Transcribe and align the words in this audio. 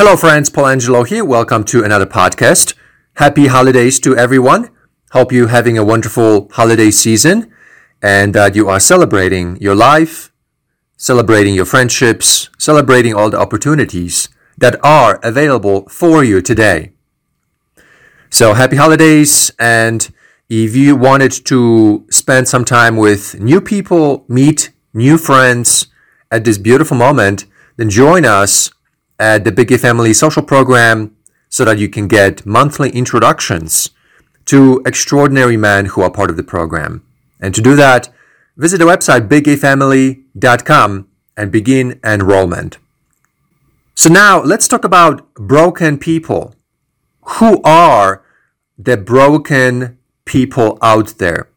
Hello, 0.00 0.16
friends. 0.16 0.48
Paul 0.48 0.68
Angelo 0.68 1.04
here. 1.04 1.26
Welcome 1.26 1.62
to 1.64 1.84
another 1.84 2.06
podcast. 2.06 2.72
Happy 3.16 3.48
holidays 3.48 4.00
to 4.00 4.16
everyone. 4.16 4.70
Hope 5.10 5.30
you're 5.30 5.48
having 5.48 5.76
a 5.76 5.84
wonderful 5.84 6.48
holiday 6.52 6.90
season 6.90 7.52
and 8.00 8.34
that 8.34 8.56
you 8.56 8.66
are 8.66 8.80
celebrating 8.80 9.58
your 9.58 9.74
life, 9.74 10.32
celebrating 10.96 11.54
your 11.54 11.66
friendships, 11.66 12.48
celebrating 12.56 13.14
all 13.14 13.28
the 13.28 13.38
opportunities 13.38 14.30
that 14.56 14.82
are 14.82 15.20
available 15.22 15.86
for 15.90 16.24
you 16.24 16.40
today. 16.40 16.92
So 18.30 18.54
happy 18.54 18.76
holidays. 18.76 19.50
And 19.58 20.10
if 20.48 20.74
you 20.74 20.96
wanted 20.96 21.32
to 21.44 22.06
spend 22.08 22.48
some 22.48 22.64
time 22.64 22.96
with 22.96 23.38
new 23.38 23.60
people, 23.60 24.24
meet 24.28 24.70
new 24.94 25.18
friends 25.18 25.88
at 26.30 26.44
this 26.44 26.56
beautiful 26.56 26.96
moment, 26.96 27.44
then 27.76 27.90
join 27.90 28.24
us 28.24 28.70
at 29.20 29.44
the 29.44 29.52
Big 29.52 29.68
Gay 29.68 29.76
Family 29.76 30.14
social 30.14 30.42
program 30.42 31.14
so 31.50 31.64
that 31.66 31.78
you 31.78 31.88
can 31.88 32.08
get 32.08 32.46
monthly 32.46 32.90
introductions 32.90 33.90
to 34.46 34.82
extraordinary 34.86 35.58
men 35.58 35.86
who 35.86 36.00
are 36.00 36.10
part 36.10 36.30
of 36.30 36.36
the 36.36 36.42
program. 36.42 37.04
And 37.38 37.54
to 37.54 37.60
do 37.60 37.76
that, 37.76 38.08
visit 38.56 38.78
the 38.78 38.86
website 38.86 39.28
biggayfamily.com 39.28 41.08
and 41.36 41.52
begin 41.52 42.00
enrollment. 42.02 42.78
So 43.94 44.08
now 44.08 44.42
let's 44.42 44.66
talk 44.66 44.84
about 44.84 45.34
broken 45.34 45.98
people. 45.98 46.54
Who 47.38 47.60
are 47.62 48.24
the 48.78 48.96
broken 48.96 49.98
people 50.24 50.78
out 50.80 51.18
there? 51.18 51.50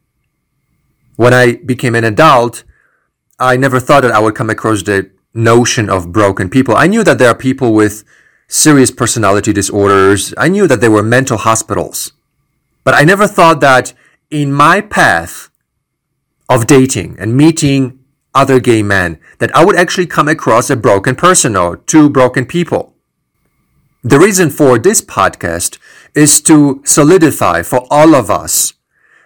When 1.16 1.32
I 1.32 1.56
became 1.56 1.94
an 1.94 2.04
adult, 2.04 2.64
I 3.38 3.56
never 3.56 3.80
thought 3.80 4.02
that 4.02 4.12
I 4.12 4.18
would 4.18 4.34
come 4.34 4.50
across 4.50 4.82
the 4.82 5.10
notion 5.34 5.90
of 5.90 6.12
broken 6.12 6.48
people. 6.48 6.74
I 6.76 6.86
knew 6.86 7.04
that 7.04 7.18
there 7.18 7.28
are 7.28 7.34
people 7.34 7.74
with 7.74 8.04
serious 8.48 8.90
personality 8.90 9.52
disorders. 9.52 10.32
I 10.38 10.48
knew 10.48 10.66
that 10.68 10.80
there 10.80 10.90
were 10.90 11.02
mental 11.02 11.38
hospitals. 11.38 12.12
But 12.84 12.94
I 12.94 13.02
never 13.02 13.26
thought 13.26 13.60
that 13.60 13.92
in 14.30 14.52
my 14.52 14.80
path 14.80 15.50
of 16.48 16.66
dating 16.66 17.16
and 17.18 17.36
meeting 17.36 17.98
other 18.34 18.60
gay 18.60 18.82
men, 18.82 19.18
that 19.38 19.54
I 19.54 19.64
would 19.64 19.76
actually 19.76 20.06
come 20.06 20.28
across 20.28 20.68
a 20.68 20.76
broken 20.76 21.14
person 21.14 21.56
or 21.56 21.76
two 21.76 22.10
broken 22.10 22.46
people. 22.46 22.94
The 24.02 24.18
reason 24.18 24.50
for 24.50 24.78
this 24.78 25.00
podcast 25.00 25.78
is 26.14 26.42
to 26.42 26.82
solidify 26.84 27.62
for 27.62 27.86
all 27.90 28.14
of 28.14 28.30
us 28.30 28.74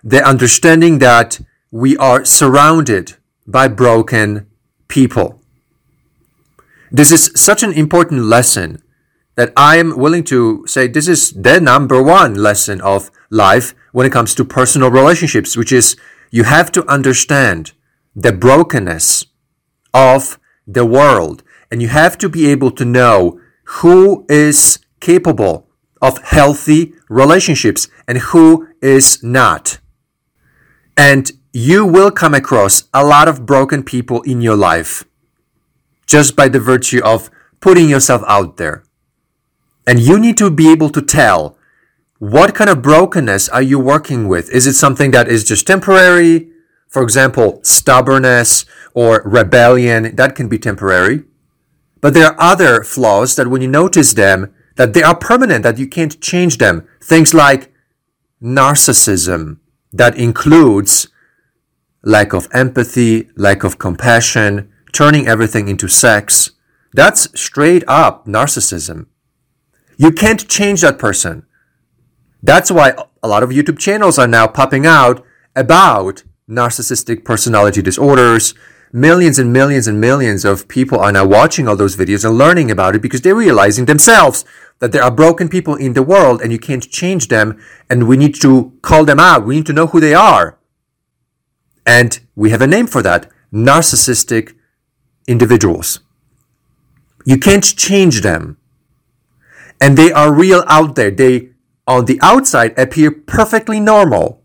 the 0.05 0.23
understanding 0.23 0.99
that 1.01 1.41
we 1.71 1.97
are 1.97 2.25
surrounded 2.25 3.17
by 3.47 3.69
broken 3.69 4.47
people. 4.87 5.38
This 6.91 7.13
is 7.13 7.31
such 7.37 7.63
an 7.63 7.73
important 7.73 8.25
lesson 8.25 8.83
that 9.35 9.53
I 9.57 9.77
am 9.77 9.97
willing 9.97 10.25
to 10.25 10.67
say 10.67 10.89
this 10.89 11.07
is 11.07 11.33
the 11.33 11.61
number 11.61 12.03
one 12.03 12.35
lesson 12.35 12.81
of 12.81 13.11
life 13.31 13.75
when 13.93 14.07
it 14.07 14.13
comes 14.13 14.35
to 14.35 14.45
personal 14.45 14.91
relationships, 14.91 15.57
which 15.57 15.71
is 15.71 15.97
you 16.31 16.45
have 16.45 16.73
to 16.73 16.87
understand 16.87 17.73
the 18.17 18.33
brokenness 18.33 19.27
of 19.93 20.39
the 20.67 20.85
world 20.85 21.43
and 21.71 21.83
you 21.83 21.89
have 21.89 22.17
to 22.19 22.29
be 22.29 22.49
able 22.49 22.71
to 22.73 22.85
know 22.85 23.41
who 23.65 24.25
is 24.29 24.79
capable 25.01 25.69
of 26.01 26.19
healthy 26.23 26.95
relationships 27.09 27.89
and 28.07 28.19
who 28.19 28.69
is 28.81 29.23
not. 29.23 29.79
And 30.97 31.31
you 31.53 31.85
will 31.85 32.11
come 32.11 32.35
across 32.35 32.85
a 32.95 33.05
lot 33.05 33.29
of 33.29 33.47
broken 33.47 33.83
people 33.83 34.23
in 34.23 34.41
your 34.41 34.57
life 34.57 35.05
just 36.09 36.35
by 36.35 36.49
the 36.49 36.59
virtue 36.59 37.01
of 37.05 37.31
putting 37.61 37.89
yourself 37.89 38.23
out 38.27 38.57
there. 38.57 38.83
And 39.87 40.01
you 40.01 40.19
need 40.19 40.37
to 40.39 40.51
be 40.51 40.73
able 40.73 40.91
to 40.91 41.03
tell 41.03 41.57
what 42.19 42.55
kind 42.55 42.69
of 42.69 42.83
brokenness 42.83 43.49
are 43.49 43.63
you 43.63 43.79
working 43.79 44.27
with? 44.27 44.51
Is 44.51 44.67
it 44.67 44.75
something 44.75 45.13
that 45.13 45.29
is 45.29 45.45
just 45.45 45.67
temporary? 45.67 46.51
For 46.89 47.03
example, 47.03 47.61
stubbornness 47.63 48.65
or 48.93 49.23
rebellion, 49.25 50.17
that 50.17 50.35
can 50.35 50.49
be 50.49 50.59
temporary. 50.59 51.25
But 52.01 52.15
there 52.15 52.27
are 52.27 52.41
other 52.41 52.83
flaws 52.83 53.37
that 53.37 53.49
when 53.49 53.63
you 53.63 53.69
notice 53.69 54.15
them, 54.15 54.53
that 54.77 54.95
they 54.95 55.03
are 55.03 55.17
permanent, 55.17 55.63
that 55.65 55.79
you 55.79 55.87
can't 55.87 56.21
change 56.21 56.59
them. 56.59 56.87
Things 57.01 57.35
like 57.35 57.73
narcissism, 58.43 59.59
that 59.93 60.17
includes 60.17 61.09
lack 62.03 62.33
of 62.33 62.49
empathy, 62.53 63.29
lack 63.37 63.65
of 63.65 63.79
compassion, 63.79 64.68
turning 64.93 65.27
everything 65.27 65.69
into 65.69 65.89
sex. 65.89 66.51
That's 66.93 67.29
straight 67.39 67.85
up 67.87 68.27
narcissism. 68.27 69.07
You 69.97 70.13
can't 70.13 70.49
change 70.49 70.81
that 70.81 70.99
person. 70.99 71.45
That's 72.43 72.71
why 72.71 72.95
a 73.23 73.29
lot 73.29 73.43
of 73.43 73.51
YouTube 73.51 73.79
channels 73.79 74.19
are 74.19 74.29
now 74.29 74.47
popping 74.47 74.87
out 74.87 75.25
about 75.57 76.23
narcissistic 76.49 77.25
personality 77.25 77.83
disorders. 77.83 78.55
Millions 78.93 79.39
and 79.39 79.53
millions 79.53 79.87
and 79.87 80.01
millions 80.01 80.45
of 80.45 80.67
people 80.69 80.99
are 80.99 81.13
now 81.13 81.27
watching 81.27 81.69
all 81.69 81.77
those 81.77 81.97
videos 81.97 82.25
and 82.25 82.39
learning 82.39 82.71
about 82.71 82.95
it 82.95 83.03
because 83.03 83.21
they're 83.21 83.35
realizing 83.35 83.85
themselves 83.85 84.45
that 84.79 84.93
there 84.93 85.03
are 85.03 85.11
broken 85.11 85.49
people 85.49 85.75
in 85.75 85.93
the 85.93 86.03
world 86.03 86.41
and 86.41 86.53
you 86.53 86.59
can't 86.59 86.89
change 86.89 87.29
them 87.29 87.61
and 87.91 88.09
we 88.09 88.17
need 88.17 88.35
to 88.41 88.73
call 88.83 89.05
them 89.05 89.19
out. 89.19 89.45
We 89.45 89.57
need 89.57 89.67
to 89.67 89.73
know 89.73 89.89
who 89.89 90.01
they 90.01 90.15
are. 90.15 90.59
And 91.85 92.19
we 92.35 92.51
have 92.51 92.63
a 92.63 92.67
name 92.67 92.87
for 92.87 93.03
that. 93.03 93.31
Narcissistic 93.53 94.55
individuals. 95.29 96.01
You 97.25 97.39
can't 97.39 97.65
change 97.77 98.23
them. 98.23 98.57
And 99.81 99.97
they 99.97 100.11
are 100.11 100.33
real 100.33 100.65
out 100.67 100.97
there. 100.97 101.11
They, 101.11 101.51
on 101.87 102.07
the 102.07 102.19
outside, 102.23 102.77
appear 102.79 103.13
perfectly 103.13 103.79
normal. 103.79 104.43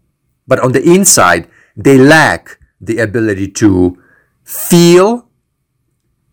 But 0.48 0.60
on 0.60 0.74
the 0.74 0.84
inside, 0.84 1.48
they 1.76 1.98
lack 1.98 2.60
the 2.80 3.00
ability 3.00 3.48
to 3.64 3.98
feel. 4.44 5.28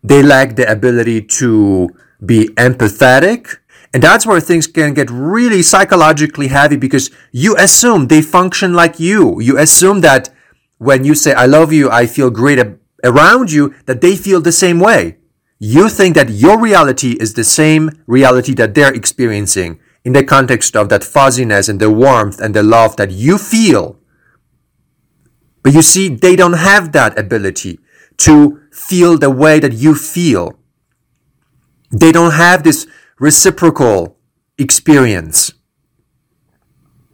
They 0.02 0.22
lack 0.22 0.56
the 0.56 0.70
ability 0.70 1.22
to 1.40 1.88
be 2.24 2.48
empathetic. 2.56 3.58
And 3.92 4.02
that's 4.02 4.26
where 4.26 4.40
things 4.40 4.66
can 4.66 4.94
get 4.94 5.10
really 5.10 5.62
psychologically 5.62 6.48
heavy 6.48 6.76
because 6.76 7.10
you 7.32 7.56
assume 7.56 8.06
they 8.06 8.22
function 8.22 8.74
like 8.74 9.00
you. 9.00 9.40
You 9.40 9.58
assume 9.58 10.00
that 10.02 10.30
when 10.78 11.04
you 11.04 11.14
say, 11.14 11.32
I 11.32 11.46
love 11.46 11.72
you, 11.72 11.90
I 11.90 12.06
feel 12.06 12.30
great 12.30 12.58
around 13.04 13.52
you 13.52 13.74
that 13.86 14.00
they 14.00 14.16
feel 14.16 14.40
the 14.40 14.52
same 14.52 14.80
way. 14.80 15.18
You 15.58 15.88
think 15.88 16.14
that 16.14 16.30
your 16.30 16.58
reality 16.58 17.12
is 17.20 17.34
the 17.34 17.44
same 17.44 17.90
reality 18.06 18.54
that 18.54 18.74
they're 18.74 18.94
experiencing 18.94 19.78
in 20.04 20.14
the 20.14 20.24
context 20.24 20.74
of 20.74 20.88
that 20.88 21.04
fuzziness 21.04 21.68
and 21.68 21.78
the 21.78 21.90
warmth 21.90 22.40
and 22.40 22.54
the 22.54 22.62
love 22.62 22.96
that 22.96 23.10
you 23.10 23.36
feel. 23.36 23.98
But 25.62 25.74
you 25.74 25.82
see, 25.82 26.08
they 26.08 26.36
don't 26.36 26.54
have 26.54 26.92
that 26.92 27.18
ability 27.18 27.78
to 28.18 28.60
feel 28.72 29.18
the 29.18 29.30
way 29.30 29.58
that 29.60 29.74
you 29.74 29.94
feel. 29.94 30.58
They 31.90 32.12
don't 32.12 32.32
have 32.32 32.62
this 32.62 32.86
reciprocal 33.18 34.16
experience 34.56 35.52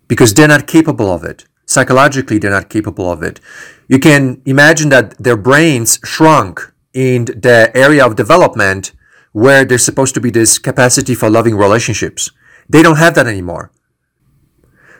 because 0.08 0.34
they're 0.34 0.48
not 0.48 0.66
capable 0.66 1.10
of 1.12 1.24
it. 1.24 1.46
Psychologically, 1.66 2.38
they're 2.38 2.50
not 2.50 2.68
capable 2.68 3.10
of 3.10 3.22
it. 3.22 3.40
You 3.88 3.98
can 3.98 4.42
imagine 4.44 4.88
that 4.90 5.16
their 5.18 5.36
brains 5.36 5.98
shrunk 6.04 6.72
in 6.92 7.26
the 7.26 7.70
area 7.74 8.04
of 8.04 8.16
development 8.16 8.92
where 9.32 9.64
there's 9.64 9.84
supposed 9.84 10.14
to 10.14 10.20
be 10.20 10.30
this 10.30 10.58
capacity 10.58 11.14
for 11.14 11.28
loving 11.28 11.56
relationships. 11.56 12.30
They 12.68 12.82
don't 12.82 12.96
have 12.96 13.14
that 13.14 13.26
anymore. 13.26 13.70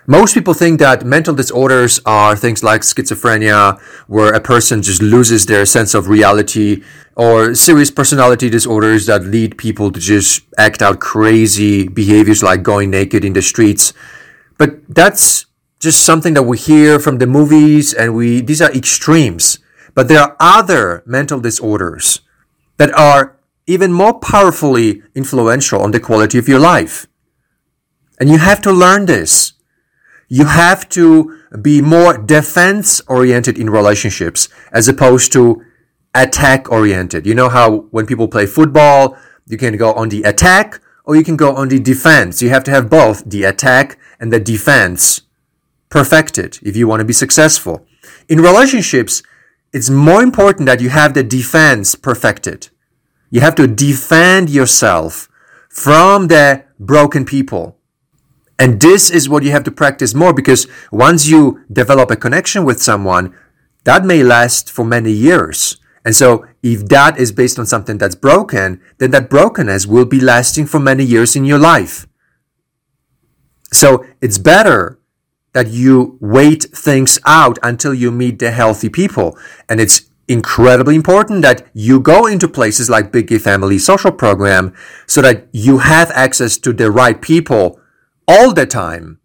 Most 0.06 0.34
people 0.34 0.54
think 0.54 0.78
that 0.78 1.04
mental 1.04 1.34
disorders 1.34 2.00
are 2.06 2.36
things 2.36 2.62
like 2.62 2.82
schizophrenia, 2.82 3.80
where 4.06 4.32
a 4.32 4.41
person 4.41 4.80
just 4.82 5.03
loses 5.03 5.47
their 5.47 5.66
sense 5.66 5.94
of 5.94 6.06
reality, 6.06 6.84
or 7.16 7.54
serious 7.56 7.91
personality 7.91 8.48
disorders 8.48 9.06
that 9.06 9.24
lead 9.24 9.58
people 9.58 9.91
to 9.91 9.98
just 9.98 10.42
act 10.58 10.80
out 10.80 11.00
crazy 11.00 11.88
behaviors 11.88 12.41
like 12.41 12.62
going 12.62 12.91
naked 12.91 13.24
in 13.24 13.33
the 13.33 13.42
streets. 13.42 13.94
But 14.59 14.78
that's 14.88 15.46
just 15.78 16.04
something 16.04 16.34
that 16.34 16.42
we 16.42 16.58
hear 16.58 16.98
from 16.98 17.18
the 17.18 17.26
movies 17.26 17.92
and 17.92 18.14
we, 18.14 18.40
these 18.40 18.62
are 18.62 18.72
extremes. 18.72 19.58
But 19.94 20.08
there 20.08 20.20
are 20.20 20.36
other 20.40 21.02
mental 21.06 21.40
disorders 21.40 22.20
that 22.76 22.92
are 22.92 23.38
even 23.66 23.92
more 23.92 24.18
powerfully 24.18 25.02
influential 25.14 25.82
on 25.82 25.90
the 25.90 26.00
quality 26.00 26.38
of 26.38 26.48
your 26.48 26.58
life. 26.58 27.06
And 28.20 28.28
you 28.28 28.38
have 28.38 28.62
to 28.62 28.72
learn 28.72 29.06
this. 29.06 29.54
You 30.28 30.46
have 30.46 30.88
to 30.90 31.38
be 31.62 31.80
more 31.80 32.16
defense 32.18 33.00
oriented 33.06 33.58
in 33.58 33.70
relationships 33.70 34.48
as 34.72 34.88
opposed 34.88 35.32
to 35.32 35.62
attack 36.14 36.70
oriented. 36.70 37.26
You 37.26 37.34
know 37.34 37.48
how 37.48 37.86
when 37.90 38.06
people 38.06 38.28
play 38.28 38.46
football, 38.46 39.16
you 39.46 39.56
can 39.56 39.76
go 39.76 39.92
on 39.92 40.08
the 40.08 40.22
attack 40.22 40.80
or 41.04 41.14
you 41.16 41.22
can 41.22 41.36
go 41.36 41.54
on 41.54 41.68
the 41.68 41.78
defense. 41.78 42.42
You 42.42 42.50
have 42.50 42.64
to 42.64 42.70
have 42.70 42.90
both 42.90 43.24
the 43.24 43.44
attack 43.44 43.98
and 44.18 44.32
the 44.32 44.40
defense 44.40 45.22
perfected 45.97 46.59
if 46.63 46.77
you 46.77 46.87
want 46.87 47.01
to 47.01 47.10
be 47.13 47.22
successful. 47.25 47.87
In 48.28 48.41
relationships, 48.51 49.22
it's 49.72 49.89
more 49.89 50.22
important 50.22 50.66
that 50.66 50.83
you 50.83 50.91
have 50.91 51.15
the 51.15 51.22
defense 51.22 51.95
perfected. 51.95 52.69
You 53.31 53.41
have 53.41 53.54
to 53.54 53.66
defend 53.66 54.51
yourself 54.51 55.28
from 55.71 56.28
the 56.28 56.65
broken 56.78 57.25
people. 57.25 57.78
And 58.59 58.81
this 58.81 59.10
is 59.10 59.27
what 59.27 59.43
you 59.43 59.53
have 59.53 59.65
to 59.65 59.71
practice 59.71 60.15
more 60.15 60.34
because 60.34 60.66
once 60.93 61.27
you 61.27 61.65
develop 61.72 62.10
a 62.10 62.22
connection 62.25 62.65
with 62.66 62.83
someone, 62.83 63.34
that 63.84 64.04
may 64.04 64.22
last 64.22 64.71
for 64.71 64.84
many 64.84 65.13
years. 65.13 65.78
And 66.04 66.15
so 66.15 66.45
if 66.63 66.87
that 66.89 67.19
is 67.19 67.33
based 67.33 67.59
on 67.59 67.66
something 67.66 67.97
that's 67.97 68.15
broken, 68.28 68.83
then 68.98 69.13
that 69.13 69.31
brokenness 69.31 69.87
will 69.87 70.04
be 70.04 70.21
lasting 70.21 70.66
for 70.66 70.78
many 70.78 71.04
years 71.04 71.37
in 71.37 71.47
your 71.47 71.59
life. 71.59 72.07
So 73.72 74.04
it's 74.21 74.39
better 74.39 74.98
that 75.56 75.68
you 75.68 76.18
wait 76.20 76.64
things 76.64 77.18
out 77.24 77.58
until 77.62 77.94
you 77.94 78.10
meet 78.10 78.38
the 78.38 78.50
healthy 78.50 78.91
people. 78.91 79.38
And 79.70 79.80
it's 79.80 80.10
incredibly 80.28 80.94
important 80.94 81.41
that 81.41 81.66
you 81.72 81.98
go 81.98 82.26
into 82.26 82.47
places 82.47 82.91
like 82.91 83.10
Big 83.10 83.28
Gay 83.28 83.38
Family 83.38 83.78
Social 83.78 84.12
Program 84.12 84.74
so 85.06 85.22
that 85.22 85.48
you 85.53 85.78
have 85.78 86.10
access 86.10 86.58
to 86.58 86.74
the 86.74 86.91
right 86.91 87.22
people 87.22 87.80
all 88.28 88.53
the 88.53 88.66
time. 88.66 89.18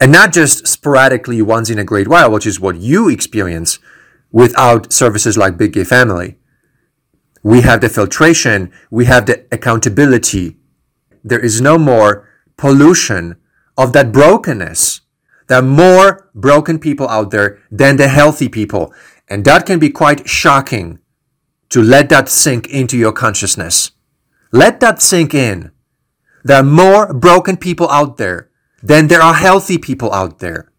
And 0.00 0.12
not 0.12 0.32
just 0.32 0.68
sporadically 0.68 1.42
once 1.42 1.68
in 1.68 1.80
a 1.80 1.90
great 1.92 2.06
while, 2.06 2.30
which 2.30 2.46
is 2.46 2.60
what 2.60 2.76
you 2.76 3.08
experience 3.08 3.80
without 4.30 4.92
services 4.92 5.36
like 5.36 5.58
Big 5.58 5.72
Gay 5.72 5.82
Family. 5.82 6.38
We 7.42 7.62
have 7.62 7.80
the 7.80 7.88
filtration, 7.88 8.70
we 8.88 9.06
have 9.06 9.26
the 9.26 9.46
accountability. 9.50 10.58
There 11.24 11.40
is 11.40 11.60
no 11.60 11.76
more 11.76 12.28
pollution 12.56 13.40
of 13.76 13.92
that 13.92 14.12
brokenness. 14.12 15.00
There 15.48 15.58
are 15.58 15.62
more 15.62 16.30
broken 16.34 16.78
people 16.78 17.08
out 17.08 17.30
there 17.30 17.58
than 17.70 17.96
the 17.96 18.08
healthy 18.08 18.48
people. 18.48 18.92
And 19.28 19.44
that 19.44 19.66
can 19.66 19.78
be 19.78 19.90
quite 19.90 20.28
shocking 20.28 20.98
to 21.70 21.82
let 21.82 22.08
that 22.08 22.28
sink 22.28 22.68
into 22.68 22.96
your 22.96 23.12
consciousness. 23.12 23.92
Let 24.52 24.80
that 24.80 25.02
sink 25.02 25.34
in. 25.34 25.72
There 26.44 26.58
are 26.58 26.62
more 26.62 27.12
broken 27.12 27.56
people 27.56 27.88
out 27.90 28.16
there 28.16 28.50
than 28.82 29.08
there 29.08 29.22
are 29.22 29.34
healthy 29.34 29.78
people 29.78 30.12
out 30.12 30.38
there. 30.38 30.70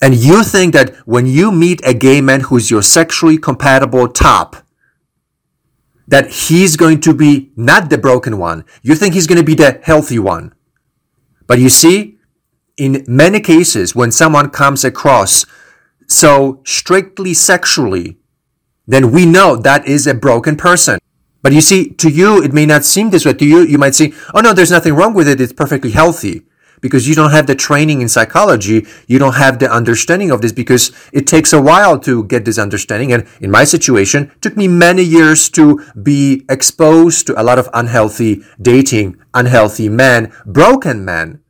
And 0.00 0.14
you 0.14 0.42
think 0.42 0.74
that 0.74 0.94
when 1.06 1.26
you 1.26 1.52
meet 1.52 1.80
a 1.86 1.94
gay 1.94 2.20
man 2.20 2.40
who's 2.40 2.70
your 2.70 2.82
sexually 2.82 3.38
compatible 3.38 4.08
top, 4.08 4.56
that 6.06 6.30
he's 6.30 6.76
going 6.76 7.00
to 7.02 7.14
be 7.14 7.52
not 7.56 7.88
the 7.88 7.98
broken 7.98 8.38
one. 8.38 8.64
You 8.82 8.94
think 8.94 9.14
he's 9.14 9.26
going 9.26 9.38
to 9.38 9.44
be 9.44 9.54
the 9.54 9.80
healthy 9.82 10.18
one. 10.18 10.54
But 11.46 11.58
you 11.58 11.68
see, 11.68 12.18
in 12.76 13.04
many 13.06 13.40
cases, 13.40 13.94
when 13.94 14.10
someone 14.10 14.50
comes 14.50 14.84
across 14.84 15.46
so 16.06 16.60
strictly 16.64 17.34
sexually, 17.34 18.18
then 18.86 19.10
we 19.10 19.26
know 19.26 19.56
that 19.56 19.86
is 19.86 20.06
a 20.06 20.14
broken 20.14 20.56
person. 20.56 20.98
But 21.42 21.52
you 21.52 21.60
see, 21.60 21.90
to 21.90 22.08
you, 22.08 22.42
it 22.42 22.52
may 22.52 22.66
not 22.66 22.84
seem 22.84 23.10
this 23.10 23.26
way. 23.26 23.34
To 23.34 23.46
you, 23.46 23.60
you 23.60 23.78
might 23.78 23.94
say, 23.94 24.12
oh 24.34 24.40
no, 24.40 24.52
there's 24.52 24.70
nothing 24.70 24.94
wrong 24.94 25.14
with 25.14 25.28
it. 25.28 25.40
It's 25.40 25.52
perfectly 25.52 25.90
healthy. 25.90 26.42
Because 26.84 27.08
you 27.08 27.14
don't 27.14 27.30
have 27.30 27.46
the 27.46 27.54
training 27.54 28.02
in 28.02 28.10
psychology. 28.10 28.86
You 29.06 29.18
don't 29.18 29.36
have 29.36 29.58
the 29.58 29.72
understanding 29.72 30.30
of 30.30 30.42
this 30.42 30.52
because 30.52 30.92
it 31.14 31.26
takes 31.26 31.54
a 31.54 31.62
while 31.62 31.98
to 32.00 32.24
get 32.24 32.44
this 32.44 32.58
understanding. 32.58 33.10
And 33.10 33.26
in 33.40 33.50
my 33.50 33.64
situation, 33.64 34.24
it 34.24 34.42
took 34.42 34.54
me 34.54 34.68
many 34.68 35.02
years 35.02 35.48
to 35.56 35.80
be 36.02 36.44
exposed 36.46 37.26
to 37.28 37.40
a 37.40 37.42
lot 37.42 37.58
of 37.58 37.70
unhealthy 37.72 38.44
dating, 38.60 39.16
unhealthy 39.32 39.88
men, 39.88 40.30
broken 40.44 41.06
men. 41.06 41.40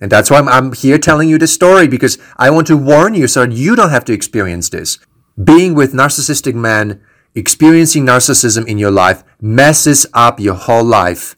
And 0.00 0.10
that's 0.10 0.28
why 0.28 0.38
I'm, 0.38 0.48
I'm 0.48 0.72
here 0.72 0.98
telling 0.98 1.28
you 1.28 1.38
this 1.38 1.54
story 1.54 1.86
because 1.86 2.18
I 2.36 2.50
want 2.50 2.66
to 2.66 2.76
warn 2.76 3.14
you 3.14 3.28
so 3.28 3.44
you 3.44 3.76
don't 3.76 3.94
have 3.94 4.04
to 4.06 4.12
experience 4.12 4.70
this. 4.70 4.98
Being 5.42 5.74
with 5.76 5.92
narcissistic 5.92 6.56
men, 6.56 7.00
experiencing 7.36 8.06
narcissism 8.06 8.66
in 8.66 8.78
your 8.78 8.90
life 8.90 9.22
messes 9.40 10.04
up 10.14 10.40
your 10.40 10.56
whole 10.56 10.82
life. 10.82 11.36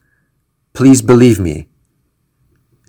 Please 0.73 1.03
believe 1.03 1.39
me. 1.39 1.69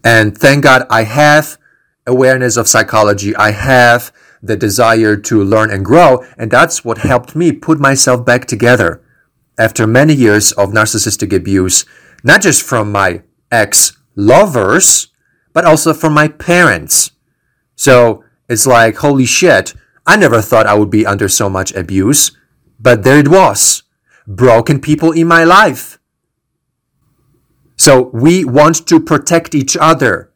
And 0.08 0.38
thank 0.38 0.64
God 0.64 0.88
I 0.90 1.04
have 1.04 1.58
awareness 2.06 2.56
of 2.56 2.70
psychology. 2.70 3.36
I 3.36 3.52
have 3.52 4.14
the 4.42 4.56
desire 4.56 5.18
to 5.18 5.44
learn 5.44 5.70
and 5.70 5.84
grow. 5.84 6.24
And 6.38 6.50
that's 6.50 6.86
what 6.86 7.00
helped 7.00 7.36
me 7.36 7.52
put 7.52 7.78
myself 7.78 8.24
back 8.24 8.46
together 8.46 9.02
after 9.58 9.86
many 9.86 10.14
years 10.14 10.54
of 10.54 10.70
narcissistic 10.70 11.36
abuse, 11.36 11.84
not 12.24 12.42
just 12.42 12.64
from 12.64 12.90
my 12.90 13.22
ex 13.52 13.98
lovers, 14.16 15.10
but 15.52 15.66
also 15.66 15.94
from 15.94 16.14
my 16.14 16.30
parents. 16.30 17.12
So 17.76 18.24
it's 18.48 18.66
like, 18.66 18.96
holy 18.96 19.26
shit, 19.26 19.74
I 20.06 20.16
never 20.16 20.42
thought 20.42 20.68
I 20.68 20.76
would 20.76 20.90
be 20.90 21.06
under 21.06 21.28
so 21.28 21.50
much 21.50 21.74
abuse, 21.74 22.32
but 22.80 23.04
there 23.04 23.20
it 23.20 23.28
was. 23.28 23.84
Broken 24.26 24.80
people 24.80 25.12
in 25.12 25.28
my 25.28 25.44
life. 25.44 25.97
So 27.88 28.10
we 28.12 28.44
want 28.44 28.86
to 28.88 29.00
protect 29.00 29.56
each 29.56 29.78
other. 29.78 30.30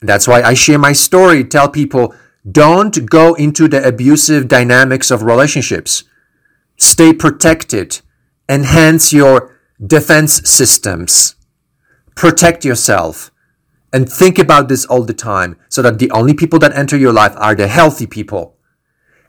That's 0.00 0.26
why 0.26 0.42
I 0.42 0.54
share 0.54 0.76
my 0.76 0.92
story, 0.92 1.44
tell 1.44 1.68
people, 1.68 2.12
don't 2.50 3.08
go 3.08 3.34
into 3.34 3.68
the 3.68 3.86
abusive 3.86 4.48
dynamics 4.48 5.12
of 5.12 5.22
relationships. 5.22 6.02
Stay 6.78 7.12
protected. 7.12 8.00
Enhance 8.48 9.12
your 9.12 9.56
defense 9.80 10.50
systems. 10.50 11.36
Protect 12.16 12.64
yourself. 12.64 13.30
And 13.92 14.10
think 14.10 14.36
about 14.36 14.66
this 14.68 14.84
all 14.84 15.04
the 15.04 15.14
time 15.14 15.54
so 15.68 15.82
that 15.82 16.00
the 16.00 16.10
only 16.10 16.34
people 16.34 16.58
that 16.58 16.76
enter 16.76 16.96
your 16.96 17.12
life 17.12 17.34
are 17.36 17.54
the 17.54 17.68
healthy 17.68 18.08
people. 18.08 18.56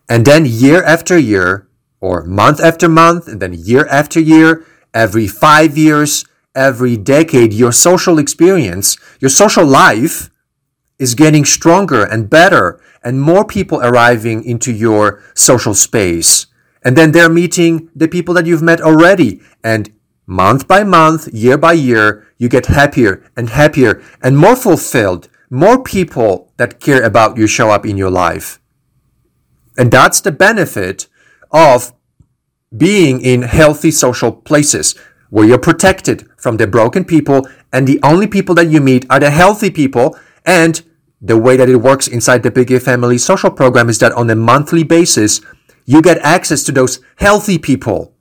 And 0.09 0.25
then 0.25 0.47
year 0.47 0.83
after 0.83 1.15
year, 1.15 1.69
or 1.99 2.23
month 2.23 2.59
after 2.59 2.89
month, 2.89 3.27
and 3.27 3.39
then 3.39 3.53
year 3.53 3.85
after 3.85 4.19
year, 4.19 4.65
every 4.95 5.27
five 5.27 5.77
years, 5.77 6.25
every 6.55 6.97
decade, 6.97 7.53
your 7.53 7.71
social 7.71 8.19
experience, 8.19 8.97
your 9.19 9.29
social 9.29 9.65
life 9.65 10.29
is 10.99 11.15
getting 11.15 11.45
stronger 11.45 12.03
and 12.03 12.29
better 12.29 12.79
and 13.03 13.21
more 13.21 13.45
people 13.45 13.81
arriving 13.81 14.43
into 14.43 14.71
your 14.71 15.21
social 15.33 15.73
space. 15.73 16.45
And 16.83 16.95
then 16.95 17.11
they're 17.11 17.29
meeting 17.29 17.89
the 17.95 18.07
people 18.07 18.33
that 18.35 18.45
you've 18.45 18.61
met 18.61 18.81
already. 18.81 19.41
And 19.63 19.91
month 20.25 20.67
by 20.67 20.83
month, 20.83 21.27
year 21.33 21.57
by 21.57 21.73
year, 21.73 22.27
you 22.37 22.49
get 22.49 22.67
happier 22.67 23.23
and 23.35 23.49
happier 23.49 24.01
and 24.21 24.37
more 24.37 24.55
fulfilled. 24.55 25.29
More 25.49 25.83
people 25.83 26.51
that 26.57 26.79
care 26.79 27.03
about 27.03 27.37
you 27.37 27.45
show 27.45 27.69
up 27.69 27.85
in 27.85 27.97
your 27.97 28.09
life. 28.09 28.59
And 29.77 29.91
that's 29.91 30.21
the 30.21 30.31
benefit 30.31 31.07
of 31.51 31.93
being 32.75 33.21
in 33.21 33.41
healthy 33.41 33.91
social 33.91 34.31
places 34.31 34.95
where 35.31 35.47
you're 35.47 35.57
protected 35.57 36.29
from 36.37 36.57
the 36.57 36.67
broken 36.67 37.03
people 37.03 37.47
and 37.73 37.87
the 37.87 37.99
only 38.03 38.27
people 38.27 38.53
that 38.53 38.67
you 38.67 38.79
meet 38.79 39.05
are 39.09 39.19
the 39.19 39.31
healthy 39.31 39.71
people. 39.71 40.15
And 40.45 40.83
the 41.21 41.37
way 41.37 41.55
that 41.57 41.69
it 41.69 41.77
works 41.77 42.07
inside 42.07 42.43
the 42.43 42.51
Big 42.51 42.67
Gay 42.67 42.79
Family 42.79 43.17
social 43.17 43.49
program 43.49 43.89
is 43.89 43.97
that 43.99 44.11
on 44.11 44.29
a 44.29 44.35
monthly 44.35 44.83
basis, 44.83 45.41
you 45.85 46.01
get 46.01 46.17
access 46.19 46.63
to 46.65 46.71
those 46.71 46.99
healthy 47.15 47.57
people 47.57 48.13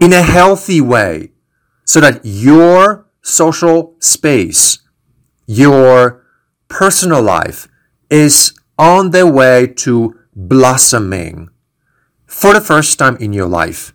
in 0.00 0.12
a 0.12 0.22
healthy 0.22 0.80
way 0.80 1.32
so 1.84 2.00
that 2.00 2.20
your 2.22 3.06
social 3.22 3.96
space, 3.98 4.78
your 5.46 6.24
personal 6.68 7.20
life 7.20 7.68
is 8.08 8.54
on 8.78 9.10
the 9.10 9.26
way 9.26 9.66
to 9.66 10.14
blossoming 10.34 11.50
for 12.26 12.54
the 12.54 12.60
first 12.60 12.98
time 12.98 13.16
in 13.16 13.32
your 13.32 13.48
life. 13.48 13.92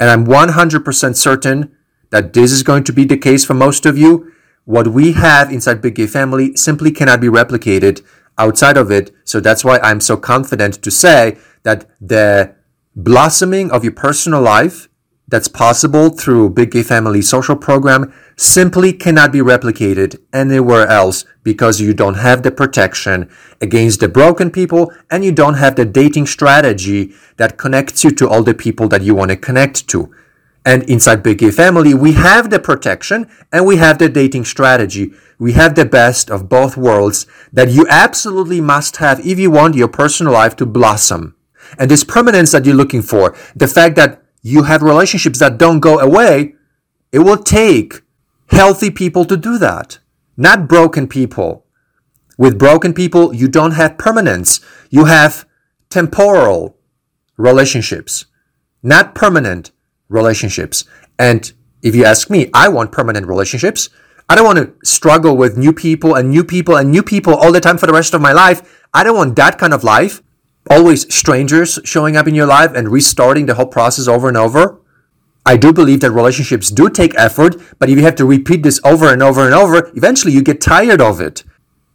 And 0.00 0.10
I'm 0.10 0.26
100% 0.26 1.16
certain 1.16 1.76
that 2.10 2.32
this 2.32 2.50
is 2.50 2.64
going 2.64 2.84
to 2.84 2.92
be 2.92 3.04
the 3.04 3.16
case 3.16 3.44
for 3.44 3.54
most 3.54 3.86
of 3.86 3.96
you. 3.96 4.32
What 4.64 4.88
we 4.88 5.12
have 5.12 5.52
inside 5.52 5.80
Big 5.80 5.94
Gay 5.94 6.06
Family 6.06 6.56
simply 6.56 6.90
cannot 6.90 7.20
be 7.20 7.28
replicated 7.28 8.02
outside 8.38 8.76
of 8.76 8.90
it. 8.90 9.12
So 9.24 9.38
that's 9.38 9.64
why 9.64 9.78
I'm 9.78 10.00
so 10.00 10.16
confident 10.16 10.82
to 10.82 10.90
say 10.90 11.38
that 11.62 11.88
the 12.00 12.54
blossoming 12.96 13.70
of 13.70 13.84
your 13.84 13.92
personal 13.92 14.40
life 14.40 14.88
that's 15.30 15.48
possible 15.48 16.10
through 16.10 16.50
Big 16.50 16.72
Gay 16.72 16.82
Family 16.82 17.22
social 17.22 17.56
program 17.56 18.12
simply 18.36 18.92
cannot 18.92 19.32
be 19.32 19.38
replicated 19.38 20.18
anywhere 20.32 20.86
else 20.88 21.24
because 21.44 21.80
you 21.80 21.94
don't 21.94 22.16
have 22.16 22.42
the 22.42 22.50
protection 22.50 23.30
against 23.60 24.00
the 24.00 24.08
broken 24.08 24.50
people 24.50 24.92
and 25.10 25.24
you 25.24 25.32
don't 25.32 25.54
have 25.54 25.76
the 25.76 25.84
dating 25.84 26.26
strategy 26.26 27.14
that 27.36 27.56
connects 27.56 28.02
you 28.04 28.10
to 28.10 28.28
all 28.28 28.42
the 28.42 28.54
people 28.54 28.88
that 28.88 29.02
you 29.02 29.14
want 29.14 29.30
to 29.30 29.36
connect 29.36 29.88
to. 29.88 30.12
And 30.64 30.82
inside 30.90 31.22
Big 31.22 31.38
Gay 31.38 31.50
Family, 31.50 31.94
we 31.94 32.12
have 32.12 32.50
the 32.50 32.58
protection 32.58 33.30
and 33.50 33.64
we 33.64 33.76
have 33.76 33.98
the 33.98 34.08
dating 34.08 34.44
strategy. 34.44 35.12
We 35.38 35.52
have 35.52 35.74
the 35.74 35.86
best 35.86 36.30
of 36.30 36.50
both 36.50 36.76
worlds 36.76 37.26
that 37.52 37.70
you 37.70 37.86
absolutely 37.88 38.60
must 38.60 38.98
have 38.98 39.24
if 39.24 39.38
you 39.38 39.50
want 39.50 39.74
your 39.74 39.88
personal 39.88 40.34
life 40.34 40.56
to 40.56 40.66
blossom. 40.66 41.34
And 41.78 41.90
this 41.90 42.04
permanence 42.04 42.52
that 42.52 42.66
you're 42.66 42.74
looking 42.74 43.00
for, 43.00 43.34
the 43.54 43.68
fact 43.68 43.96
that 43.96 44.19
you 44.42 44.62
have 44.64 44.82
relationships 44.82 45.38
that 45.38 45.58
don't 45.58 45.80
go 45.80 45.98
away, 45.98 46.54
it 47.12 47.20
will 47.20 47.36
take 47.36 48.02
healthy 48.48 48.90
people 48.90 49.24
to 49.24 49.36
do 49.36 49.58
that, 49.58 49.98
not 50.36 50.68
broken 50.68 51.06
people. 51.06 51.66
With 52.38 52.58
broken 52.58 52.94
people, 52.94 53.34
you 53.34 53.48
don't 53.48 53.72
have 53.72 53.98
permanence. 53.98 54.60
You 54.88 55.04
have 55.04 55.46
temporal 55.90 56.78
relationships, 57.36 58.26
not 58.82 59.14
permanent 59.14 59.72
relationships. 60.08 60.84
And 61.18 61.52
If 61.82 61.94
you 61.94 62.04
ask 62.04 62.28
me, 62.28 62.50
I 62.52 62.68
want 62.68 62.92
permanent 62.92 63.26
relationships. 63.26 63.88
I 64.28 64.34
don't 64.34 64.44
want 64.44 64.58
to 64.58 64.86
struggle 64.86 65.36
with 65.36 65.56
new 65.56 65.72
people 65.72 66.14
and 66.14 66.30
new 66.30 66.44
people 66.44 66.76
and 66.76 66.90
new 66.90 67.02
people 67.02 67.34
all 67.34 67.52
the 67.52 67.60
time 67.60 67.78
for 67.78 67.86
the 67.86 67.92
rest 67.92 68.14
of 68.14 68.20
my 68.20 68.32
life. 68.32 68.84
I 68.92 69.02
don't 69.02 69.16
want 69.16 69.36
that 69.36 69.58
kind 69.58 69.72
of 69.72 69.82
life. 69.82 70.22
Always 70.68 71.12
strangers 71.14 71.78
showing 71.84 72.16
up 72.16 72.28
in 72.28 72.34
your 72.34 72.46
life 72.46 72.72
and 72.74 72.90
restarting 72.90 73.46
the 73.46 73.54
whole 73.54 73.66
process 73.66 74.06
over 74.06 74.28
and 74.28 74.36
over. 74.36 74.80
I 75.46 75.56
do 75.56 75.72
believe 75.72 76.00
that 76.00 76.10
relationships 76.10 76.70
do 76.70 76.90
take 76.90 77.14
effort, 77.16 77.56
but 77.78 77.88
if 77.88 77.96
you 77.96 78.04
have 78.04 78.16
to 78.16 78.26
repeat 78.26 78.62
this 78.62 78.78
over 78.84 79.12
and 79.12 79.22
over 79.22 79.46
and 79.46 79.54
over, 79.54 79.90
eventually 79.94 80.32
you 80.32 80.42
get 80.42 80.60
tired 80.60 81.00
of 81.00 81.20
it. 81.20 81.44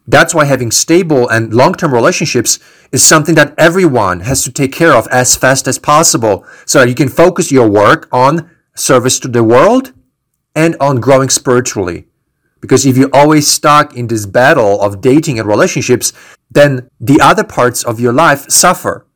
That's 0.08 0.34
why 0.34 0.44
having 0.44 0.70
stable 0.70 1.28
and 1.28 1.52
long 1.52 1.74
term 1.74 1.92
relationships 1.92 2.58
is 2.92 3.02
something 3.02 3.34
that 3.36 3.54
everyone 3.58 4.20
has 4.20 4.42
to 4.44 4.52
take 4.52 4.72
care 4.72 4.92
of 4.92 5.08
as 5.08 5.36
fast 5.36 5.66
as 5.66 5.78
possible 5.78 6.44
so 6.64 6.80
that 6.80 6.88
you 6.88 6.94
can 6.94 7.08
focus 7.08 7.50
your 7.50 7.68
work 7.68 8.08
on 8.12 8.50
service 8.74 9.18
to 9.20 9.28
the 9.28 9.42
world 9.42 9.92
and 10.54 10.76
on 10.80 11.00
growing 11.00 11.28
spiritually. 11.28 12.06
Because 12.60 12.86
if 12.86 12.96
you're 12.96 13.10
always 13.12 13.46
stuck 13.46 13.96
in 13.96 14.06
this 14.06 14.26
battle 14.26 14.80
of 14.80 15.00
dating 15.00 15.38
and 15.38 15.48
relationships, 15.48 16.12
then 16.50 16.88
the 17.00 17.20
other 17.22 17.44
parts 17.44 17.84
of 17.84 18.00
your 18.00 18.12
life 18.12 18.50
suffer. 18.50 19.06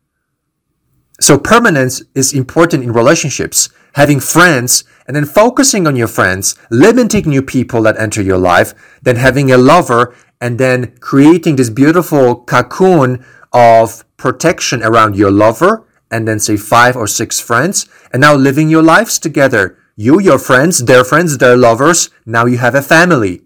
So 1.20 1.38
permanence 1.38 2.02
is 2.14 2.32
important 2.32 2.82
in 2.82 2.92
relationships. 2.92 3.68
Having 3.94 4.20
friends 4.20 4.84
and 5.06 5.16
then 5.16 5.26
focusing 5.26 5.86
on 5.86 5.96
your 5.96 6.08
friends, 6.08 6.54
limiting 6.70 7.28
new 7.28 7.42
people 7.42 7.82
that 7.82 7.98
enter 7.98 8.22
your 8.22 8.38
life, 8.38 8.72
then 9.02 9.16
having 9.16 9.50
a 9.50 9.58
lover 9.58 10.14
and 10.40 10.58
then 10.58 10.96
creating 11.00 11.56
this 11.56 11.70
beautiful 11.70 12.36
cocoon 12.36 13.24
of 13.52 14.04
protection 14.16 14.82
around 14.82 15.16
your 15.16 15.30
lover 15.30 15.86
and 16.10 16.26
then 16.26 16.38
say 16.38 16.56
five 16.56 16.96
or 16.96 17.06
six 17.06 17.40
friends 17.40 17.88
and 18.12 18.20
now 18.20 18.34
living 18.34 18.68
your 18.68 18.82
lives 18.82 19.18
together. 19.18 19.76
You, 20.00 20.18
your 20.18 20.38
friends, 20.38 20.86
their 20.86 21.04
friends, 21.04 21.36
their 21.36 21.58
lovers. 21.58 22.08
Now 22.24 22.46
you 22.46 22.56
have 22.56 22.74
a 22.74 22.80
family. 22.80 23.42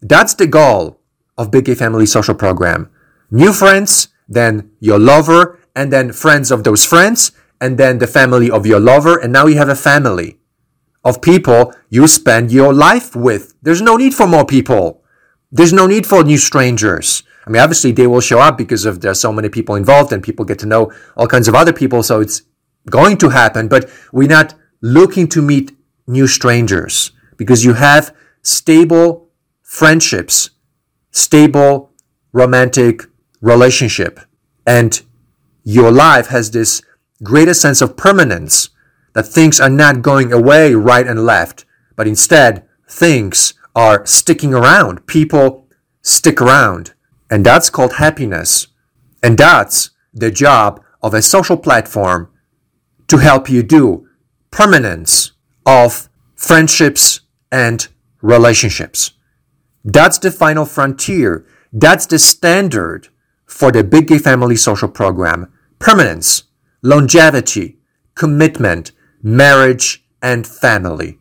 That's 0.00 0.32
the 0.32 0.46
goal 0.46 1.00
of 1.36 1.50
Big 1.50 1.64
Gay 1.64 1.74
Family 1.74 2.06
Social 2.06 2.36
Program. 2.36 2.88
New 3.32 3.52
friends, 3.52 4.06
then 4.28 4.70
your 4.78 5.00
lover, 5.00 5.58
and 5.74 5.92
then 5.92 6.12
friends 6.12 6.52
of 6.52 6.62
those 6.62 6.86
friends, 6.86 7.32
and 7.60 7.78
then 7.78 7.98
the 7.98 8.06
family 8.06 8.48
of 8.48 8.64
your 8.64 8.78
lover, 8.78 9.18
and 9.18 9.32
now 9.32 9.46
you 9.46 9.56
have 9.58 9.68
a 9.68 9.74
family 9.74 10.38
of 11.02 11.20
people 11.20 11.74
you 11.90 12.06
spend 12.06 12.52
your 12.52 12.72
life 12.72 13.16
with. 13.16 13.54
There's 13.60 13.82
no 13.82 13.96
need 13.96 14.14
for 14.14 14.28
more 14.28 14.46
people. 14.46 15.02
There's 15.50 15.72
no 15.72 15.88
need 15.88 16.06
for 16.06 16.22
new 16.22 16.38
strangers. 16.38 17.24
I 17.44 17.50
mean, 17.50 17.60
obviously 17.60 17.90
they 17.90 18.06
will 18.06 18.20
show 18.20 18.38
up 18.38 18.56
because 18.56 18.86
of 18.86 19.00
there's 19.00 19.20
so 19.20 19.32
many 19.32 19.48
people 19.48 19.74
involved 19.74 20.12
and 20.12 20.22
people 20.22 20.44
get 20.44 20.60
to 20.60 20.66
know 20.66 20.92
all 21.16 21.26
kinds 21.26 21.48
of 21.48 21.56
other 21.56 21.72
people. 21.72 22.04
So 22.04 22.20
it's 22.20 22.42
going 22.88 23.16
to 23.18 23.30
happen, 23.30 23.66
but 23.66 23.90
we're 24.12 24.28
not 24.28 24.54
looking 24.80 25.26
to 25.30 25.42
meet 25.42 25.72
new 26.08 26.26
strangers 26.26 27.12
because 27.36 27.64
you 27.64 27.74
have 27.74 28.14
stable 28.42 29.28
friendships, 29.62 30.50
stable 31.10 31.92
romantic 32.32 33.02
relationship. 33.40 34.20
And 34.66 35.00
your 35.62 35.90
life 35.90 36.28
has 36.28 36.50
this 36.50 36.82
greater 37.22 37.54
sense 37.54 37.80
of 37.80 37.96
permanence 37.96 38.70
that 39.12 39.26
things 39.26 39.60
are 39.60 39.70
not 39.70 40.02
going 40.02 40.32
away 40.32 40.74
right 40.74 41.06
and 41.06 41.24
left, 41.24 41.64
but 41.96 42.06
instead 42.06 42.66
things 42.88 43.54
are 43.74 44.04
sticking 44.06 44.54
around. 44.54 45.06
People 45.06 45.68
stick 46.02 46.40
around. 46.40 46.94
And 47.30 47.44
that's 47.44 47.70
called 47.70 47.94
happiness. 47.94 48.68
And 49.22 49.36
that's 49.36 49.90
the 50.14 50.30
job 50.30 50.82
of 51.02 51.14
a 51.14 51.22
social 51.22 51.56
platform 51.56 52.30
to 53.08 53.18
help 53.18 53.50
you 53.50 53.62
do 53.62 54.08
permanence 54.50 55.32
of 55.68 56.08
friendships 56.34 57.20
and 57.52 57.88
relationships. 58.22 59.12
That's 59.84 60.16
the 60.16 60.30
final 60.30 60.64
frontier. 60.64 61.44
That's 61.70 62.06
the 62.06 62.18
standard 62.18 63.08
for 63.44 63.70
the 63.70 63.84
Big 63.84 64.08
Gay 64.08 64.18
Family 64.18 64.56
Social 64.56 64.88
Program. 64.88 65.52
Permanence, 65.78 66.44
longevity, 66.80 67.76
commitment, 68.14 68.92
marriage, 69.22 70.02
and 70.22 70.46
family. 70.46 71.18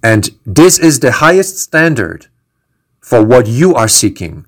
And 0.00 0.30
this 0.46 0.78
is 0.78 1.00
the 1.00 1.12
highest 1.12 1.58
standard 1.58 2.28
for 3.00 3.24
what 3.24 3.48
you 3.48 3.74
are 3.74 3.88
seeking. 3.88 4.46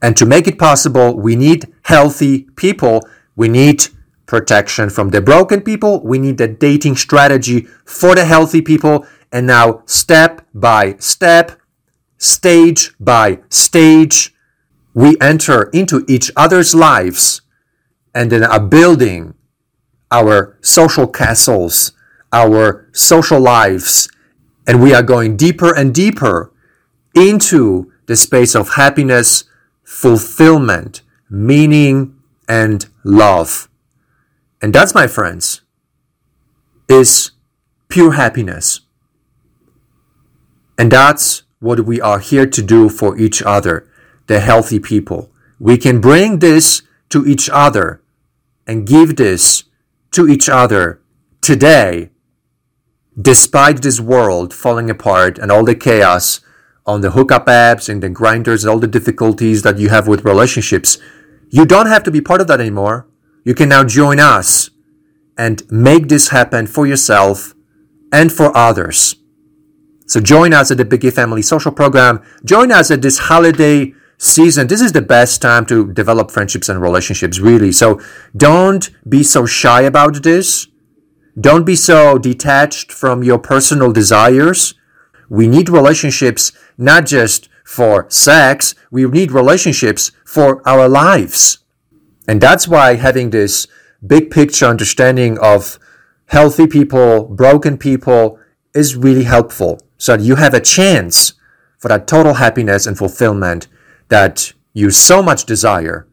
And 0.00 0.16
to 0.16 0.24
make 0.24 0.46
it 0.48 0.58
possible, 0.58 1.14
we 1.14 1.36
need 1.36 1.70
healthy 1.82 2.44
people. 2.56 3.06
We 3.36 3.48
need 3.48 3.88
protection 4.32 4.88
from 4.88 5.10
the 5.10 5.20
broken 5.20 5.60
people. 5.60 6.02
We 6.02 6.18
need 6.18 6.38
the 6.38 6.48
dating 6.48 6.96
strategy 6.96 7.66
for 7.84 8.14
the 8.14 8.24
healthy 8.24 8.62
people. 8.62 9.04
And 9.30 9.46
now, 9.46 9.82
step 9.84 10.40
by 10.54 10.96
step, 10.98 11.60
stage 12.16 12.94
by 12.98 13.40
stage, 13.50 14.32
we 14.94 15.18
enter 15.20 15.64
into 15.74 16.06
each 16.08 16.30
other's 16.34 16.74
lives 16.74 17.42
and 18.14 18.32
then 18.32 18.42
are 18.42 18.58
building 18.58 19.34
our 20.10 20.56
social 20.62 21.06
castles, 21.06 21.92
our 22.32 22.88
social 22.92 23.40
lives, 23.40 24.08
and 24.66 24.82
we 24.82 24.94
are 24.94 25.02
going 25.02 25.36
deeper 25.36 25.76
and 25.76 25.94
deeper 25.94 26.50
into 27.14 27.92
the 28.06 28.16
space 28.16 28.54
of 28.54 28.76
happiness, 28.76 29.44
fulfillment, 29.84 31.02
meaning, 31.28 32.16
and 32.48 32.88
love. 33.04 33.68
And 34.62 34.72
that's, 34.72 34.94
my 34.94 35.08
friends, 35.08 35.62
is 36.88 37.32
pure 37.88 38.12
happiness. 38.12 38.80
And 40.78 40.90
that's 40.90 41.42
what 41.58 41.80
we 41.80 42.00
are 42.00 42.20
here 42.20 42.46
to 42.46 42.62
do 42.62 42.88
for 42.88 43.18
each 43.18 43.42
other, 43.42 43.88
the 44.28 44.40
healthy 44.40 44.78
people. 44.78 45.30
We 45.58 45.76
can 45.76 46.00
bring 46.00 46.38
this 46.38 46.82
to 47.10 47.26
each 47.26 47.50
other 47.50 48.02
and 48.66 48.86
give 48.86 49.16
this 49.16 49.64
to 50.12 50.28
each 50.28 50.48
other 50.48 51.00
today 51.40 52.10
despite 53.20 53.82
this 53.82 54.00
world 54.00 54.54
falling 54.54 54.88
apart 54.88 55.38
and 55.38 55.52
all 55.52 55.64
the 55.64 55.74
chaos 55.74 56.40
on 56.86 57.00
the 57.00 57.10
hookup 57.10 57.46
apps 57.46 57.88
and 57.88 58.02
the 58.02 58.08
Grindrs 58.08 58.62
and 58.62 58.70
all 58.70 58.78
the 58.78 58.86
difficulties 58.86 59.62
that 59.62 59.78
you 59.78 59.88
have 59.88 60.08
with 60.08 60.24
relationships, 60.24 60.98
you 61.50 61.66
don't 61.66 61.86
have 61.86 62.02
to 62.04 62.10
be 62.10 62.20
part 62.20 62.40
of 62.40 62.46
that 62.46 62.60
anymore. 62.60 63.06
You 63.44 63.54
can 63.54 63.68
now 63.68 63.84
join 63.84 64.20
us 64.20 64.70
and 65.36 65.62
make 65.70 66.08
this 66.08 66.28
happen 66.28 66.66
for 66.66 66.86
yourself 66.86 67.54
and 68.12 68.32
for 68.32 68.56
others. 68.56 69.16
So 70.06 70.20
join 70.20 70.52
us 70.52 70.70
at 70.70 70.76
the 70.76 70.84
Big 70.84 71.10
Family 71.12 71.42
Social 71.42 71.72
Program. 71.72 72.22
Join 72.44 72.70
us 72.70 72.90
at 72.90 73.02
this 73.02 73.18
holiday 73.18 73.94
season. 74.18 74.66
This 74.66 74.80
is 74.80 74.92
the 74.92 75.02
best 75.02 75.42
time 75.42 75.66
to 75.66 75.92
develop 75.92 76.30
friendships 76.30 76.68
and 76.68 76.80
relationships, 76.80 77.40
really. 77.40 77.72
So 77.72 78.00
don't 78.36 78.90
be 79.08 79.22
so 79.22 79.46
shy 79.46 79.82
about 79.82 80.22
this. 80.22 80.68
Don't 81.40 81.64
be 81.64 81.76
so 81.76 82.18
detached 82.18 82.92
from 82.92 83.24
your 83.24 83.38
personal 83.38 83.90
desires. 83.90 84.74
We 85.30 85.48
need 85.48 85.70
relationships 85.70 86.52
not 86.76 87.06
just 87.06 87.48
for 87.64 88.06
sex, 88.10 88.74
we 88.90 89.06
need 89.06 89.32
relationships 89.32 90.12
for 90.26 90.66
our 90.68 90.88
lives. 90.88 91.61
And 92.28 92.40
that's 92.40 92.68
why 92.68 92.94
having 92.94 93.30
this 93.30 93.66
big 94.06 94.30
picture 94.30 94.66
understanding 94.66 95.38
of 95.38 95.78
healthy 96.26 96.66
people, 96.66 97.24
broken 97.24 97.78
people 97.78 98.38
is 98.74 98.96
really 98.96 99.24
helpful 99.24 99.80
so 100.02 100.16
you 100.16 100.34
have 100.34 100.52
a 100.52 100.58
chance 100.58 101.34
for 101.78 101.86
that 101.86 102.08
total 102.08 102.34
happiness 102.34 102.88
and 102.88 102.98
fulfillment 102.98 103.68
that 104.08 104.52
you 104.72 104.90
so 104.90 105.22
much 105.22 105.44
desire 105.44 106.08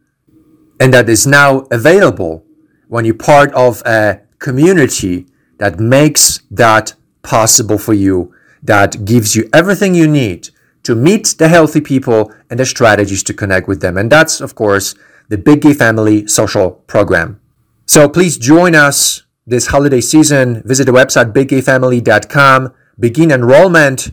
and 0.78 0.94
that 0.94 1.08
is 1.08 1.26
now 1.26 1.66
available 1.72 2.44
when 2.86 3.04
you're 3.04 3.16
part 3.16 3.52
of 3.52 3.82
a 3.84 4.20
community 4.38 5.26
that 5.58 5.80
makes 5.80 6.42
that 6.52 6.94
possible 7.22 7.78
for 7.78 7.92
you, 7.92 8.32
that 8.62 9.04
gives 9.04 9.34
you 9.34 9.48
everything 9.52 9.96
you 9.96 10.06
need 10.06 10.50
to 10.84 10.94
meet 10.94 11.34
the 11.38 11.48
healthy 11.48 11.80
people 11.80 12.32
and 12.48 12.60
the 12.60 12.64
strategies 12.64 13.24
to 13.24 13.34
connect 13.34 13.66
with 13.66 13.80
them. 13.80 13.98
And 13.98 14.08
that's, 14.08 14.40
of 14.40 14.54
course, 14.54 14.94
the 15.30 15.38
Big 15.38 15.62
Gay 15.62 15.72
Family 15.72 16.26
Social 16.26 16.72
Program. 16.86 17.40
So 17.86 18.08
please 18.08 18.36
join 18.36 18.74
us 18.74 19.22
this 19.46 19.68
holiday 19.68 20.00
season. 20.00 20.62
Visit 20.64 20.84
the 20.84 20.92
website 20.92 21.32
biggayfamily.com, 21.32 22.74
begin 22.98 23.30
enrollment, 23.30 24.10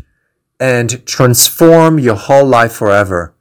and 0.60 1.06
transform 1.06 2.00
your 2.00 2.16
whole 2.16 2.46
life 2.46 2.72
forever. 2.72 3.34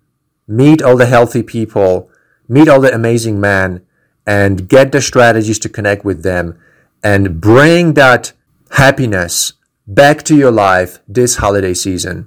Meet 0.49 0.83
all 0.83 0.97
the 0.97 1.06
healthy 1.06 1.42
people, 1.42 2.11
meet 2.49 2.68
all 2.68 2.80
the 2.80 2.95
amazing 2.95 3.40
men, 3.40 3.85
and 4.26 4.68
get 4.68 4.92
the 4.92 5.00
strategies 5.00 5.59
to 5.61 5.68
connect 5.68 6.04
with 6.04 6.23
them 6.23 6.59
and 7.02 7.40
bring 7.40 7.95
that 7.95 8.33
happiness 8.73 9.52
back 9.87 10.23
to 10.25 10.35
your 10.35 10.50
life 10.50 10.99
this 11.06 11.37
holiday 11.37 11.75
season. 11.75 12.26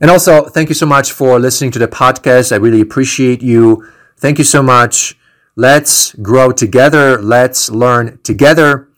And 0.00 0.10
also, 0.10 0.44
thank 0.44 0.68
you 0.68 0.74
so 0.74 0.86
much 0.86 1.12
for 1.12 1.38
listening 1.38 1.70
to 1.72 1.78
the 1.78 1.88
podcast. 1.88 2.52
I 2.52 2.56
really 2.56 2.80
appreciate 2.80 3.42
you. 3.42 3.88
Thank 4.18 4.38
you 4.38 4.44
so 4.44 4.62
much. 4.62 5.16
Let's 5.56 6.12
grow 6.14 6.52
together. 6.52 7.20
Let's 7.20 7.70
learn 7.70 8.18
together. 8.22 8.88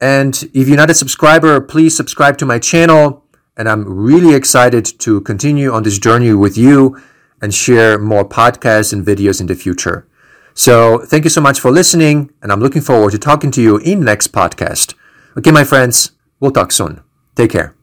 And 0.00 0.42
if 0.52 0.66
you're 0.68 0.76
not 0.76 0.90
a 0.90 0.94
subscriber, 0.94 1.60
please 1.60 1.96
subscribe 1.96 2.38
to 2.38 2.46
my 2.46 2.58
channel. 2.58 3.24
And 3.56 3.68
I'm 3.68 3.84
really 3.84 4.34
excited 4.34 4.84
to 5.00 5.20
continue 5.20 5.72
on 5.72 5.82
this 5.82 5.98
journey 5.98 6.32
with 6.32 6.56
you 6.56 7.00
and 7.40 7.54
share 7.54 7.98
more 7.98 8.28
podcasts 8.28 8.92
and 8.92 9.04
videos 9.04 9.40
in 9.40 9.46
the 9.46 9.54
future. 9.54 10.06
So 10.54 10.98
thank 11.06 11.24
you 11.24 11.30
so 11.30 11.40
much 11.40 11.60
for 11.60 11.70
listening. 11.70 12.30
And 12.42 12.50
I'm 12.50 12.60
looking 12.60 12.82
forward 12.82 13.12
to 13.12 13.18
talking 13.18 13.50
to 13.52 13.62
you 13.62 13.78
in 13.78 14.00
next 14.00 14.32
podcast. 14.32 14.94
Okay, 15.36 15.50
my 15.50 15.64
friends, 15.64 16.12
we'll 16.40 16.50
talk 16.50 16.72
soon. 16.72 17.00
Take 17.36 17.52
care. 17.52 17.81